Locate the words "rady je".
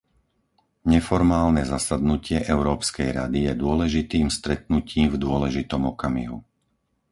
3.19-3.53